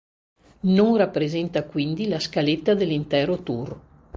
[0.61, 3.79] Non rappresenta quindi la scaletta dell'intero tour.